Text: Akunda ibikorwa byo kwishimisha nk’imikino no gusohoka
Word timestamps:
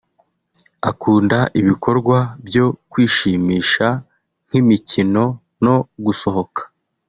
Akunda 0.89 1.39
ibikorwa 1.59 2.17
byo 2.47 2.65
kwishimisha 2.91 3.87
nk’imikino 4.47 5.23
no 5.63 5.75
gusohoka 6.05 6.61